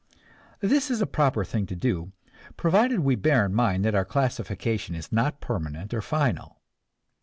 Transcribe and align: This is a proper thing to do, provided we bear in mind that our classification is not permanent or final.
This 0.61 0.89
is 0.89 0.99
a 0.99 1.05
proper 1.05 1.45
thing 1.45 1.67
to 1.67 1.75
do, 1.75 2.11
provided 2.57 3.01
we 3.01 3.13
bear 3.13 3.45
in 3.45 3.53
mind 3.53 3.85
that 3.85 3.93
our 3.93 4.03
classification 4.03 4.95
is 4.95 5.11
not 5.11 5.39
permanent 5.39 5.93
or 5.93 6.01
final. 6.01 6.59